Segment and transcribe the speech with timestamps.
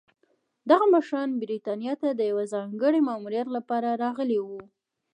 [0.69, 4.61] دغه مشران برېټانیا ته د یوه ځانګړي ماموریت لپاره راغلي وو.